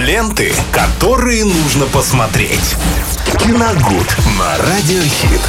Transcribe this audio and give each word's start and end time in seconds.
Ленты, 0.00 0.52
которые 0.72 1.44
нужно 1.44 1.84
посмотреть. 1.86 2.74
Киногуд 3.38 4.16
на 4.38 4.56
Радиохит. 4.66 5.40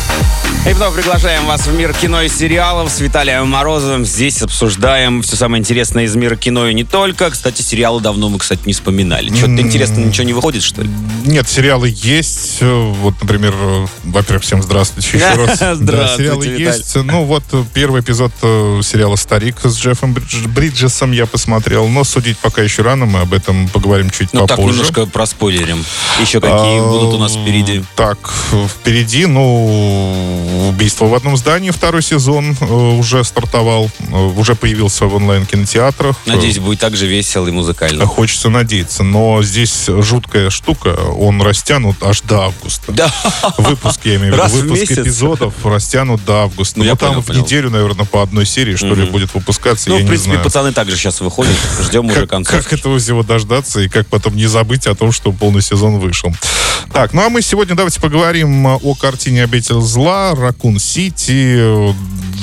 И 0.70 0.74
вновь 0.74 0.93
приглашаем 0.93 1.47
вас 1.47 1.66
в 1.66 1.74
мир 1.74 1.92
кино 1.92 2.22
и 2.22 2.30
сериалов 2.30 2.92
с 2.92 3.00
Виталием 3.00 3.48
Морозовым. 3.50 4.06
Здесь 4.06 4.43
обсуждаем 4.43 5.24
все 5.24 5.35
самое 5.35 5.59
интересное 5.59 6.03
из 6.03 6.16
мира 6.16 6.35
кино 6.35 6.67
и 6.67 6.74
не 6.75 6.83
только. 6.83 7.32
Кстати, 7.32 7.64
сериалы 7.64 8.00
давно 8.00 8.29
мы, 8.29 8.38
кстати, 8.38 8.61
не 8.68 8.73
вспоминали. 8.73 9.34
Что-то 9.36 9.59
интересно 9.59 10.02
ничего 10.02 10.24
не 10.26 10.34
выходит, 10.34 10.62
что 10.62 10.84
ли? 10.84 10.90
Нет, 11.26 11.50
сериалы 11.50 11.92
есть. 11.96 12.60
Вот, 12.62 13.16
например, 13.22 13.56
во-первых, 14.04 14.44
всем 14.44 14.62
здравствуйте 14.62 15.18
еще 15.18 15.34
раз. 15.46 15.78
Здравствуйте, 15.78 16.18
сериалы 16.18 16.46
Виталий. 16.46 16.66
есть. 16.66 16.96
Ну, 16.96 17.24
вот 17.24 17.44
первый 17.74 18.02
эпизод 18.02 18.32
э, 18.44 18.82
сериала 18.84 19.16
«Старик» 19.16 19.56
с 19.64 19.76
Джеффом 19.76 20.14
Бридж- 20.14 20.48
Бриджесом 20.48 21.12
я 21.12 21.26
посмотрел. 21.26 21.88
Но 21.88 22.04
судить 22.04 22.38
пока 22.38 22.62
еще 22.62 22.84
рано, 22.84 23.08
мы 23.08 23.22
об 23.22 23.34
этом 23.34 23.68
поговорим 23.70 24.12
чуть 24.12 24.32
Ну 24.42 24.48
так, 24.48 24.58
попозже. 24.58 24.78
немножко 24.78 25.05
проспойлерим. 25.05 25.86
Еще 26.20 26.41
какие 26.41 26.80
будут 26.80 27.13
у 27.13 27.18
нас 27.18 27.36
впереди. 27.36 27.84
Так, 27.95 28.18
впереди, 28.67 29.26
ну, 29.27 30.61
убийство 30.70 31.06
в 31.06 31.14
одном 31.16 31.38
здании, 31.38 31.72
второй 31.72 32.02
сезон 32.02 32.56
э, 32.60 32.66
уже 32.66 33.24
стартовал, 33.24 33.90
э, 34.00 34.16
уже 34.16 34.56
появился 34.56 35.06
в 35.06 35.16
онлайн-кинотеатрах. 35.16 36.16
Надеюсь, 36.26 36.60
будет 36.60 36.80
так 36.80 36.96
же 36.96 37.08
весело 37.08 37.48
и 37.48 37.52
музыкально. 37.52 38.06
Хочется 38.06 38.50
надеяться, 38.50 39.04
но 39.04 39.42
здесь 39.44 39.86
жуткая 39.88 40.50
штука, 40.50 40.90
он 41.18 41.42
растянут 41.42 41.98
аж 42.04 42.22
до 42.22 42.42
августа. 42.46 42.92
Да. 42.92 43.14
Выпуск, 43.58 44.02
я 44.04 44.16
имею 44.16 44.32
в 44.34 44.36
виду, 44.36 44.44
Раз 44.44 44.52
в 44.52 44.56
выпуск 44.62 44.82
месяц? 44.82 44.98
эпизодов 45.00 45.54
растянут 45.66 46.24
до 46.26 46.44
августа. 46.44 46.80
Ну, 46.80 46.84
Ну, 46.86 46.90
я 46.90 46.96
там 46.96 47.09
понял, 47.09 47.22
в 47.22 47.26
понял. 47.28 47.42
неделю, 47.44 47.70
наверное, 47.70 48.06
по 48.06 48.22
одной 48.22 48.46
серии, 48.46 48.76
что 48.76 48.94
ли, 48.94 49.06
будет 49.06 49.34
выпускаться, 49.34 49.90
Ну, 49.90 49.98
в 49.98 50.06
принципе, 50.06 50.32
знаю. 50.32 50.44
пацаны 50.44 50.72
также 50.73 50.96
сейчас 50.98 51.22
выходят. 51.22 51.56
Ждем 51.82 52.06
уже 52.08 52.28
концов. 52.28 52.56
как 52.64 52.73
этого 52.73 53.00
всего 53.00 53.23
дождаться 53.23 53.80
и 53.82 53.90
как 53.90 54.08
потом 54.08 54.36
не 54.36 54.46
забыть 54.48 54.88
о 54.88 54.96
том, 54.96 55.12
что 55.12 55.32
полный 55.32 55.62
сезон 55.62 56.00
вышел. 56.00 56.34
Так, 56.94 57.14
ну 57.14 57.26
а 57.26 57.30
мы 57.30 57.42
сегодня 57.42 57.76
давайте 57.76 58.02
поговорим 58.02 58.66
о 58.68 58.96
картине 58.96 59.44
«Обитель 59.44 59.80
зла», 59.81 60.34
«Ракун 60.52 60.80
Сити», 60.80 61.55
э, 61.57 61.94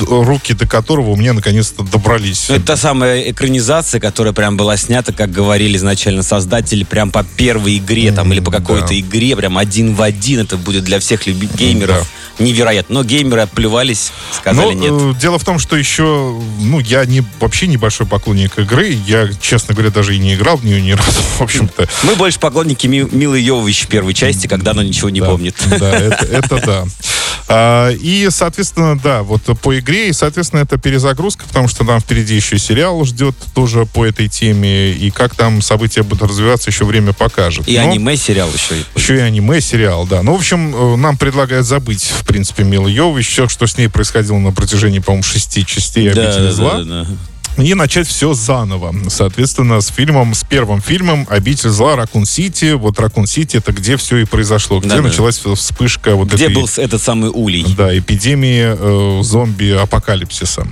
руки 0.08 0.54
до 0.54 0.66
которого 0.66 1.10
у 1.10 1.16
меня 1.16 1.32
наконец-то 1.34 1.82
добрались. 1.82 2.46
Ну, 2.48 2.54
Это 2.54 2.64
та 2.64 2.76
самая 2.76 3.30
экранизация, 3.30 4.00
которая 4.00 4.32
прям 4.32 4.56
была 4.56 4.76
снята, 4.76 5.12
как 5.12 5.30
говорили 5.30 5.76
изначально 5.76 6.22
создатели, 6.22 6.84
прям 6.84 7.10
по 7.10 7.22
первой 7.24 7.76
игре 7.78 8.10
там 8.12 8.32
или 8.32 8.40
по 8.40 8.50
какой-то 8.50 8.88
да. 8.88 8.98
игре, 8.98 9.36
прям 9.36 9.58
один 9.58 9.94
в 9.94 10.00
один. 10.02 10.40
Это 10.40 10.56
будет 10.56 10.84
для 10.84 11.00
всех 11.00 11.26
люби- 11.26 11.48
геймеров 11.54 12.08
невероятно. 12.38 12.94
Но 12.94 13.04
геймеры 13.04 13.40
отплевались, 13.42 14.12
сказали 14.32 14.72
Ну, 14.74 15.08
нет. 15.08 15.16
э, 15.16 15.20
дело 15.20 15.38
в 15.40 15.44
том, 15.44 15.58
что 15.58 15.76
еще, 15.76 16.40
ну, 16.60 16.78
я 16.78 17.04
не, 17.04 17.24
вообще 17.40 17.66
небольшой 17.66 18.06
поклонник 18.06 18.56
игры. 18.58 18.96
Я, 19.06 19.28
честно 19.40 19.74
говоря, 19.74 19.90
даже 19.90 20.14
и 20.14 20.18
не 20.18 20.34
играл 20.34 20.56
в 20.56 20.64
нее 20.64 20.80
ни 20.80 20.92
разу, 20.92 21.20
в 21.38 21.40
общем-то. 21.42 21.88
Мы 22.04 22.14
больше 22.14 22.38
поклонники 22.38 22.86
Ми- 22.86 23.08
Милы 23.10 23.40
Йовович 23.40 23.82
в 23.84 23.88
первой 23.88 24.14
части, 24.14 24.46
когда 24.46 24.70
она 24.70 24.84
ничего 24.84 25.10
не 25.10 25.20
Да, 25.20 25.26
помнит. 25.26 25.56
Да, 25.78 25.90
это, 25.92 26.24
это 26.26 26.62
да. 26.64 26.84
А, 27.48 27.90
и, 27.90 28.28
соответственно, 28.30 28.98
да, 28.98 29.22
вот 29.22 29.42
по 29.60 29.78
игре, 29.78 30.10
и, 30.10 30.12
соответственно, 30.12 30.60
это 30.60 30.76
перезагрузка, 30.76 31.44
потому 31.46 31.66
что 31.66 31.84
там 31.84 31.98
впереди 31.98 32.34
еще 32.34 32.58
сериал 32.58 33.02
ждет 33.04 33.34
тоже 33.54 33.86
по 33.86 34.04
этой 34.04 34.28
теме, 34.28 34.92
и 34.92 35.10
как 35.10 35.34
там 35.34 35.62
события 35.62 36.02
будут 36.02 36.28
развиваться, 36.28 36.70
еще 36.70 36.84
время 36.84 37.14
покажет. 37.14 37.66
И 37.66 37.78
Но- 37.78 37.90
аниме-сериал 37.90 38.50
еще. 38.52 38.74
Еще 38.94 39.16
и 39.16 39.20
аниме-сериал, 39.20 40.06
да. 40.06 40.22
Ну, 40.22 40.34
в 40.34 40.38
общем, 40.38 40.74
э, 40.74 40.96
нам 40.96 41.16
предлагают 41.16 41.66
забыть, 41.66 42.04
в 42.04 42.26
принципе, 42.26 42.64
Милу 42.64 42.86
Йовович, 42.88 43.28
все, 43.28 43.48
что 43.48 43.66
с 43.66 43.78
ней 43.78 43.88
происходило 43.88 44.38
на 44.38 44.52
протяжении, 44.52 44.98
по-моему, 44.98 45.22
шести 45.22 45.64
частей 45.64 46.10
Да, 46.10 46.22
«Обители 46.22 46.46
да, 46.46 46.52
зла». 46.52 46.72
да, 46.78 46.84
да, 46.84 47.04
да. 47.04 47.16
И 47.58 47.74
начать 47.74 48.06
все 48.06 48.34
заново. 48.34 48.94
Соответственно, 49.08 49.80
с 49.80 49.88
фильмом, 49.88 50.34
с 50.34 50.44
первым 50.44 50.80
фильмом 50.80 51.26
«Обитель 51.28 51.70
зла. 51.70 51.96
Ракун 51.96 52.24
Сити». 52.24 52.72
Вот 52.72 52.98
Ракун 53.00 53.26
Сити— 53.26 53.56
это 53.58 53.72
где 53.72 53.96
все 53.96 54.18
и 54.18 54.24
произошло, 54.24 54.78
где 54.78 54.88
Да-да. 54.90 55.02
началась 55.02 55.38
вспышка 55.38 56.14
вот 56.14 56.28
Где 56.32 56.44
этой... 56.44 56.54
был 56.54 56.68
этот 56.76 57.02
самый 57.02 57.30
улей? 57.30 57.66
Да, 57.76 57.96
эпидемии 57.96 58.76
э, 58.78 59.22
зомби-апокалипсиса. 59.22 60.66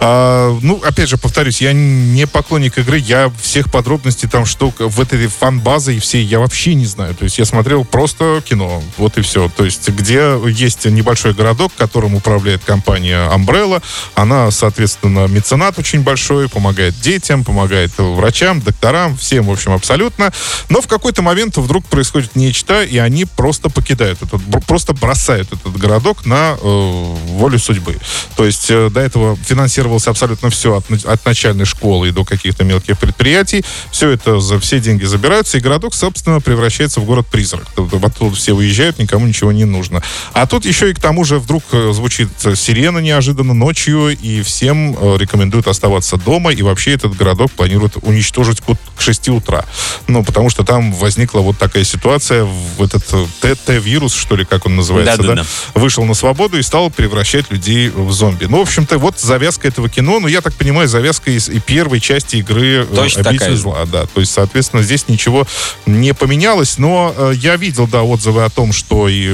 А, 0.00 0.58
ну, 0.62 0.80
опять 0.84 1.08
же, 1.08 1.18
повторюсь, 1.18 1.60
я 1.60 1.72
не 1.72 2.26
поклонник 2.26 2.78
игры, 2.78 2.98
я 2.98 3.30
всех 3.40 3.70
подробностей 3.70 4.28
там, 4.28 4.46
что 4.46 4.72
в 4.78 5.00
этой 5.00 5.26
фан-базы 5.26 5.96
и 5.96 6.00
всей, 6.00 6.24
я 6.24 6.40
вообще 6.40 6.74
не 6.74 6.86
знаю. 6.86 7.14
То 7.14 7.24
есть 7.24 7.38
я 7.38 7.44
смотрел 7.44 7.84
просто 7.84 8.42
кино, 8.48 8.82
вот 8.96 9.18
и 9.18 9.20
все. 9.20 9.50
То 9.54 9.64
есть 9.64 9.88
где 9.90 10.40
есть 10.48 10.86
небольшой 10.86 11.34
городок, 11.34 11.72
которым 11.76 12.14
управляет 12.14 12.64
компания 12.64 13.28
Umbrella, 13.30 13.82
она, 14.14 14.50
соответственно, 14.50 15.26
меценат 15.26 15.78
очень 15.78 16.00
большой, 16.00 16.21
помогает 16.50 16.98
детям, 17.00 17.44
помогает 17.44 17.92
врачам, 17.98 18.60
докторам, 18.60 19.16
всем, 19.16 19.46
в 19.46 19.52
общем, 19.52 19.72
абсолютно. 19.72 20.32
Но 20.68 20.80
в 20.80 20.86
какой-то 20.86 21.22
момент 21.22 21.56
вдруг 21.56 21.84
происходит 21.86 22.36
нечто, 22.36 22.82
и 22.82 22.98
они 22.98 23.24
просто 23.24 23.68
покидают 23.68 24.22
этот, 24.22 24.40
просто 24.66 24.92
бросают 24.92 25.52
этот 25.52 25.76
городок 25.76 26.26
на 26.26 26.56
э, 26.60 27.14
волю 27.26 27.58
судьбы. 27.58 27.96
То 28.36 28.44
есть 28.44 28.70
э, 28.70 28.90
до 28.90 29.00
этого 29.00 29.36
финансировалось 29.36 30.06
абсолютно 30.06 30.50
все 30.50 30.76
от, 30.76 31.04
от 31.04 31.24
начальной 31.24 31.64
школы 31.64 32.08
и 32.08 32.10
до 32.10 32.24
каких-то 32.24 32.64
мелких 32.64 32.98
предприятий. 32.98 33.64
Все 33.90 34.10
это 34.10 34.40
за 34.40 34.58
все 34.60 34.80
деньги 34.80 35.04
забираются, 35.04 35.58
и 35.58 35.60
городок, 35.60 35.94
собственно, 35.94 36.40
превращается 36.40 37.00
в 37.00 37.04
город-призрак. 37.04 37.66
Оттуда 37.76 38.34
все 38.34 38.52
уезжают, 38.52 38.98
никому 38.98 39.26
ничего 39.26 39.52
не 39.52 39.64
нужно. 39.64 40.02
А 40.32 40.46
тут 40.46 40.64
еще 40.64 40.90
и 40.90 40.94
к 40.94 41.00
тому 41.00 41.24
же 41.24 41.38
вдруг 41.38 41.62
э, 41.72 41.92
звучит 41.92 42.28
сирена 42.54 42.98
неожиданно 42.98 43.54
ночью, 43.54 44.10
и 44.10 44.42
всем 44.42 44.96
э, 44.98 45.16
рекомендуют 45.18 45.66
оставаться 45.66 46.11
дома, 46.16 46.52
и 46.52 46.62
вообще 46.62 46.92
этот 46.92 47.16
городок 47.16 47.50
планируют 47.52 47.96
уничтожить 48.02 48.60
к, 48.60 48.68
ут- 48.68 48.78
к 48.96 49.00
6 49.00 49.28
утра. 49.30 49.64
Ну, 50.08 50.22
потому 50.24 50.50
что 50.50 50.64
там 50.64 50.92
возникла 50.92 51.40
вот 51.40 51.58
такая 51.58 51.84
ситуация, 51.84 52.44
в 52.44 52.82
этот 52.82 53.04
э, 53.12 53.26
ТТ-вирус, 53.40 54.14
что 54.14 54.36
ли, 54.36 54.44
как 54.44 54.66
он 54.66 54.76
называется, 54.76 55.16
да, 55.18 55.28
Да-да-да. 55.28 55.80
вышел 55.80 56.04
на 56.04 56.14
свободу 56.14 56.58
и 56.58 56.62
стал 56.62 56.90
превращать 56.90 57.50
людей 57.50 57.88
в 57.88 58.10
зомби. 58.12 58.46
Ну, 58.46 58.58
в 58.58 58.62
общем-то, 58.62 58.98
вот 58.98 59.18
завязка 59.18 59.68
этого 59.68 59.88
кино, 59.88 60.20
ну, 60.20 60.28
я 60.28 60.40
так 60.40 60.54
понимаю, 60.54 60.88
завязка 60.88 61.30
из 61.30 61.48
и 61.48 61.60
первой 61.60 62.00
части 62.00 62.36
игры 62.36 62.86
э, 62.90 62.94
Точно 62.94 63.20
«Обитель 63.22 63.38
такая 63.38 63.56
зла», 63.56 63.84
да. 63.86 64.06
То 64.06 64.20
есть, 64.20 64.32
соответственно, 64.32 64.82
здесь 64.82 65.08
ничего 65.08 65.46
не 65.86 66.14
поменялось, 66.14 66.78
но 66.78 67.14
э, 67.16 67.32
я 67.36 67.56
видел, 67.56 67.86
да, 67.86 68.02
отзывы 68.02 68.44
о 68.44 68.50
том, 68.50 68.72
что 68.72 69.08
и 69.08 69.32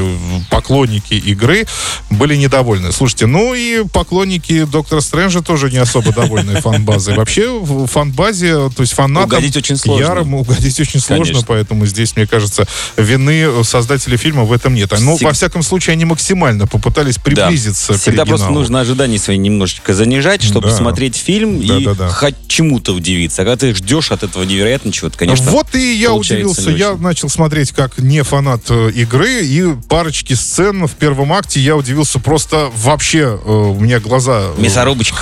поклонники 0.51 1.15
игры 1.15 1.67
были 2.11 2.37
недовольны. 2.37 2.93
Слушайте, 2.93 3.27
ну 3.27 3.55
и 3.55 3.85
поклонники 3.89 4.65
Доктора 4.65 5.01
Стрэнджа 5.01 5.41
тоже 5.41 5.71
не 5.71 5.79
особо 5.79 6.13
довольны 6.13 6.58
фан-базой. 6.63 7.15
Вообще, 7.17 7.49
в 7.59 7.87
фан-базе, 7.87 8.71
то 8.71 8.81
есть 8.81 8.93
фанатам 8.95 9.25
Угодить 9.39 9.57
очень 9.57 9.77
сложно. 9.77 10.05
ярым 10.05 10.35
угодить 10.35 10.79
очень 10.81 11.01
сложно, 11.01 11.25
Конечно. 11.27 11.47
поэтому 11.47 11.87
здесь, 11.87 12.17
мне 12.17 12.27
кажется, 12.27 12.67
вины 12.97 13.65
создателей 13.65 14.17
фильма 14.17 14.45
в 14.45 14.53
этом 14.53 14.75
нет. 14.75 14.93
Ну, 15.01 15.17
Всег- 15.17 15.25
во 15.25 15.33
всяком 15.33 15.63
случае, 15.63 15.93
они 15.95 16.05
максимально 16.05 16.67
попытались 16.67 17.17
Да. 17.17 17.23
приблизиться 17.23 17.95
к 17.95 18.01
Всегда 18.01 18.25
просто 18.25 18.47
оригиналу. 18.47 18.61
нужно 18.61 18.81
ожидания 18.81 19.19
свои 19.19 19.37
немножечко 19.39 19.95
занижать, 19.95 20.43
чтобы 20.43 20.69
Да. 20.71 20.77
смотреть 20.77 21.17
фильм 21.17 21.61
и 21.61 21.67
Да-да-да. 21.67 22.09
хоть 22.11 22.35
чему-то 22.49 22.93
удивиться. 22.95 23.43
А 23.43 23.45
когда 23.45 23.57
ты 23.57 23.75
ждешь 23.75 24.11
от 24.11 24.23
этого 24.23 24.43
невероятно 24.45 24.93
чего-то, 24.93 25.19
конечно. 25.19 25.51
вот 25.51 25.75
и 25.75 25.95
я 25.95 26.13
удивился. 26.13 26.71
Я 26.71 26.93
очень. 26.93 27.03
начал 27.03 27.29
смотреть 27.29 27.73
как 27.73 27.99
не 27.99 28.23
фанат 28.23 28.63
э, 28.71 28.91
игры, 28.95 29.45
и 29.45 29.65
парочки 29.89 30.35
сцен 30.35 30.87
в 30.87 30.93
первом 30.93 31.33
акте 31.33 31.61
я 31.61 31.77
удивился 31.77 32.19
просто 32.19 32.71
вообще. 32.77 33.19
э, 33.19 33.51
у 33.51 33.79
меня 33.81 34.01
глаза... 34.01 34.53
э, 34.57 34.61
Мясорубочка. 34.61 35.19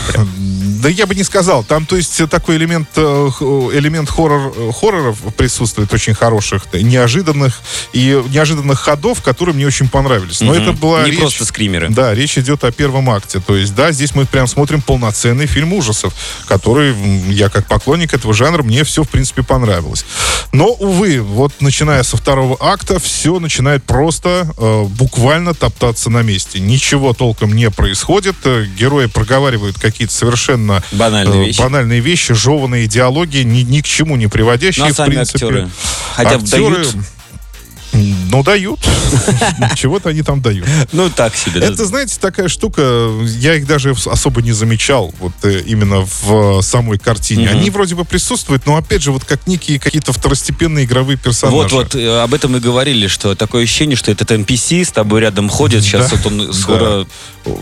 Да 0.83 0.89
я 0.89 1.07
бы 1.07 1.15
не 1.15 1.23
сказал. 1.27 1.63
Там, 1.65 1.85
то 1.87 1.97
есть, 1.97 2.27
такой 2.31 2.57
элемент, 2.57 2.89
э, 2.97 3.31
х- 3.33 3.45
элемент 3.77 4.09
хоррор, 4.09 4.53
э, 4.57 4.71
хорроров 4.73 5.19
присутствует 5.37 5.93
очень 5.93 6.15
хороших, 6.15 6.63
неожиданных 6.73 7.61
и 7.93 8.23
неожиданных 8.31 8.79
ходов, 8.81 9.23
которые 9.23 9.55
мне 9.55 9.67
очень 9.67 9.89
понравились. 9.89 10.41
Но 10.41 10.55
Мгм. 10.55 10.63
это 10.63 10.73
была 10.73 11.03
Не 11.05 11.11
речь- 11.11 11.21
просто 11.21 11.45
скримеры. 11.45 11.89
Да, 11.91 12.15
речь 12.15 12.39
идет 12.39 12.65
о 12.65 12.71
первом 12.73 13.11
акте. 13.11 13.41
То 13.41 13.57
есть, 13.57 13.75
да, 13.75 13.93
здесь 13.93 14.15
мы 14.15 14.25
прям 14.25 14.47
смотрим 14.47 14.81
полноценный 14.81 15.47
фильм 15.47 15.73
ужасов, 15.73 16.15
который 16.47 16.95
я 17.29 17.49
как 17.49 17.67
поклонник 17.67 18.15
этого 18.15 18.33
жанра, 18.33 18.63
мне 18.63 18.85
все, 18.85 19.03
в 19.03 19.09
принципе, 19.09 19.43
понравилось. 19.43 20.05
Но, 20.53 20.67
увы, 20.69 21.21
вот 21.21 21.53
начиная 21.61 22.03
со 22.03 22.17
второго 22.17 22.57
акта, 22.61 22.99
все 23.01 23.39
начинает 23.41 23.85
просто 23.85 24.53
э, 24.57 24.83
буквально 24.85 25.55
топтаться 25.55 26.09
на 26.11 26.23
месте. 26.23 26.61
Ничего 26.61 27.13
толком 27.13 27.53
не 27.55 27.71
происходит. 27.71 28.37
Э, 28.45 28.65
Герои 28.79 29.07
проговаривают 29.07 29.79
какие-то 29.79 30.15
совершенно 30.15 30.83
Банальные 30.93 31.16
э, 31.25 31.45
вещи. 31.47 31.59
банальные 31.61 32.01
вещи, 32.01 32.35
жеванные 32.35 32.87
диалоги, 32.87 33.39
ни, 33.39 33.61
ни 33.61 33.81
к 33.81 33.85
чему 33.85 34.17
не 34.17 34.27
приводящие, 34.27 34.87
а 34.87 34.93
в 34.93 34.97
сами 34.97 35.15
принципе. 35.15 35.47
актеры. 35.47 35.69
Хотя 36.15 36.37
Актеры, 36.37 36.71
дают 36.71 36.97
Ну, 38.31 38.43
дают. 38.43 38.81
Чего-то 39.75 40.11
они 40.11 40.23
там 40.23 40.43
дают. 40.43 40.67
Ну, 40.93 41.11
так 41.11 41.35
себе. 41.37 41.61
Это, 41.61 41.85
знаете, 41.87 42.17
такая 42.21 42.49
штука, 42.49 43.11
я 43.39 43.55
их 43.55 43.67
даже 43.67 43.95
особо 44.07 44.43
не 44.43 44.53
замечал, 44.53 45.15
вот 45.19 45.33
э, 45.43 45.63
именно 45.67 46.07
в 46.23 46.61
самой 46.63 46.99
картине. 46.99 47.49
Они 47.49 47.71
вроде 47.71 47.95
бы 47.95 48.05
присутствуют, 48.05 48.67
но 48.67 48.77
опять 48.77 49.03
же, 49.03 49.13
вот 49.13 49.25
как 49.25 49.47
некие 49.47 49.79
какие-то 49.79 50.13
второстепенные 50.13 50.85
игровые 50.85 51.17
персонажи. 51.17 51.57
Вот, 51.57 51.73
вот, 51.73 51.95
э, 51.95 52.21
об 52.21 52.35
этом 52.35 52.57
и 52.57 52.61
говорили, 52.61 53.07
что 53.07 53.35
такое 53.35 53.65
ощущение, 53.65 53.97
что 53.97 54.11
этот 54.11 54.31
NPC 54.31 54.85
с 54.85 54.91
тобой 54.91 55.21
рядом 55.21 55.49
ходит, 55.49 55.83
сейчас 55.83 56.13
вот 56.13 56.27
он 56.27 56.53
скоро 56.53 57.07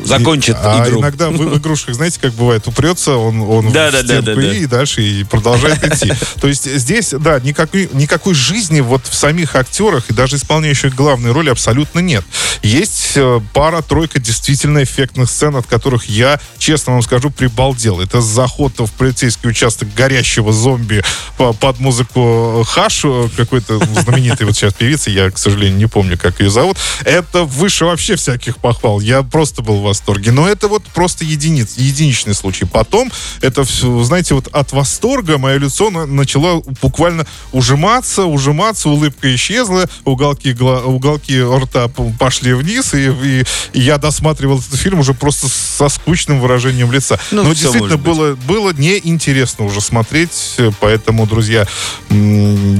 закончит 0.05 0.57
а 0.59 0.87
игру. 0.87 1.01
иногда 1.01 1.31
в, 1.31 1.59
игрушках, 1.59 1.95
знаете, 1.95 2.19
как 2.21 2.33
бывает, 2.33 2.67
упрется, 2.67 3.17
он, 3.17 3.43
в 3.43 4.03
стенку 4.03 4.41
и 4.41 4.67
дальше 4.67 5.03
и 5.03 5.25
продолжает 5.25 5.85
идти. 5.85 6.13
То 6.41 6.49
есть 6.49 6.65
здесь, 6.65 7.11
да, 7.19 7.41
никакой 7.41 8.35
жизни 8.35 8.81
вот 8.81 9.07
в 9.07 9.15
самих 9.15 9.57
актерах 9.57 10.05
и 10.11 10.15
даже 10.15 10.24
исполняющих 10.33 10.95
главные 10.95 11.33
роли 11.33 11.51
абсолютно 11.51 11.99
нет. 11.99 12.25
Есть 12.63 13.13
э, 13.17 13.41
пара-тройка 13.53 14.19
действительно 14.21 14.83
эффектных 14.83 15.29
сцен, 15.29 15.57
от 15.57 15.67
которых 15.67 16.07
я, 16.09 16.41
честно 16.59 16.93
вам 16.95 17.03
скажу, 17.03 17.31
прибалдел. 17.31 18.01
Это 18.01 18.21
заход 18.21 18.79
в 18.79 18.91
полицейский 18.93 19.51
участок 19.51 19.93
горящего 19.95 20.53
зомби 20.53 21.03
по- 21.37 21.53
под 21.53 21.81
музыку 21.81 22.65
Хаш, 22.67 23.05
э, 23.05 23.29
какой-то 23.37 23.79
знаменитый 24.03 24.47
вот 24.47 24.57
сейчас 24.57 24.73
певицы, 24.75 25.11
я, 25.11 25.31
к 25.31 25.39
сожалению, 25.39 25.77
не 25.79 25.87
помню, 25.87 26.17
как 26.17 26.41
ее 26.41 26.49
зовут. 26.51 26.79
Это 27.05 27.45
выше 27.45 27.85
вообще 27.85 28.17
всяких 28.17 28.59
похвал. 28.59 29.01
Я 29.01 29.23
просто 29.23 29.63
был 29.63 29.81
в 29.81 29.83
восторге. 29.83 30.31
Но 30.33 30.49
это 30.49 30.69
вот 30.69 30.85
просто 30.85 31.25
единиц, 31.25 31.75
единичный 31.77 32.35
случай. 32.35 32.65
Потом 32.65 33.11
это 33.41 33.65
знаете, 34.05 34.35
вот 34.35 34.49
от 34.53 34.73
восторга 34.73 35.39
мое 35.39 35.59
лицо 35.59 35.91
на- 35.91 36.07
начало 36.07 36.63
буквально 36.81 37.27
ужиматься, 37.53 38.25
ужиматься, 38.25 38.89
улыбка 38.89 39.35
исчезла, 39.35 39.89
уголки, 40.15 40.53
уголки 40.53 41.43
рта 41.43 41.89
пошли 42.19 42.55
вниз, 42.55 42.95
и, 42.95 43.13
и- 43.23 43.45
я 43.79 43.99
досматривал 43.99 44.59
этот 44.61 44.79
фильм 44.79 45.01
уже 45.01 45.13
просто 45.15 45.49
со 45.49 45.89
скучным 45.89 46.41
выражением 46.41 46.91
лица. 46.93 47.19
Ну, 47.31 47.43
Но 47.43 47.53
действительно 47.53 47.97
было, 47.99 48.35
было 48.47 48.73
неинтересно 48.73 49.65
уже 49.65 49.81
смотреть, 49.81 50.57
поэтому, 50.81 51.27
друзья, 51.27 51.67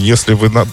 если 0.01 0.35
вы... 0.35 0.49
на- 0.51 0.67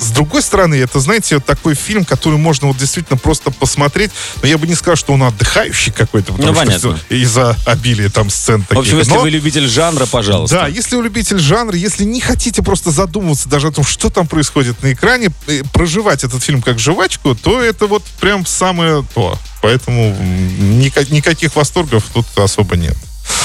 С 0.00 0.10
другой 0.10 0.42
стороны, 0.42 0.74
это, 0.74 1.00
знаете, 1.00 1.38
такой 1.40 1.74
фильм, 1.74 2.04
который 2.04 2.36
можно 2.38 2.66
вот 2.68 2.76
действительно 2.76 3.16
просто 3.16 3.50
посмотреть, 3.50 4.10
но 4.42 4.48
я 4.48 4.58
бы 4.58 4.66
не 4.66 4.74
сказал, 4.74 4.96
что 4.96 5.12
он 5.14 5.22
отдыхающий 5.22 5.92
какой-то, 5.92 6.32
потому 6.32 6.48
Ну, 6.48 6.54
что 6.54 6.64
понятно. 6.66 6.96
всё 7.08 7.16
из-за 7.16 7.56
обилия 7.64 8.10
там 8.10 8.28
сцен 8.28 8.62
таких. 8.62 8.76
В 8.76 8.80
общем, 8.80 8.98
если 8.98 9.14
Но- 9.14 9.20
вы 9.20 9.30
любитель 9.30 9.66
жанра, 9.66 10.04
пожалуйста. 10.06 10.56
да, 10.56 10.66
если 10.66 10.96
вы 10.96 11.04
любитель 11.04 11.38
жанра, 11.38 11.76
если 11.76 12.04
не 12.04 12.20
хотите 12.20 12.60
просто 12.62 12.90
задумываться 12.90 13.48
даже 13.48 13.68
о 13.68 13.72
том, 13.72 13.84
что 13.84 14.10
там 14.10 14.26
происходит 14.26 14.82
на 14.82 14.92
экране, 14.92 15.30
э, 15.46 15.62
проживать 16.04 16.24
этот 16.24 16.42
фильм 16.42 16.60
как 16.60 16.78
жвачку, 16.78 17.34
то 17.34 17.62
это 17.62 17.86
вот 17.86 18.02
прям 18.20 18.44
самое 18.44 19.04
то. 19.14 19.38
Поэтому 19.62 20.14
м, 20.18 20.78
ника- 20.78 21.10
никаких 21.10 21.56
восторгов 21.56 22.04
тут 22.12 22.26
особо 22.36 22.76
нет. 22.76 22.96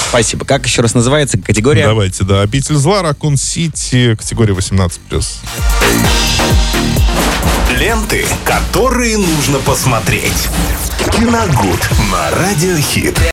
Спасибо. 0.10 0.44
Как 0.46 0.66
еще 0.66 0.82
раз 0.82 0.94
называется 0.94 1.38
категория? 1.38 1.86
Давайте, 1.86 2.26
да. 2.26 2.42
«Обитель 2.42 2.76
зла», 2.76 3.02
«Ракун 3.02 3.38
Сити», 3.38 4.16
категория 4.16 4.54
18+. 4.54 4.92
Ленты, 7.78 8.26
которые 8.44 9.18
нужно 9.18 9.60
посмотреть. 9.60 10.50
Киногуд 11.14 11.80
на 12.12 12.32
Радиохит. 12.32 13.20